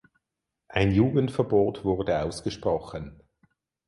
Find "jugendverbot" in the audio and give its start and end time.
0.95-1.85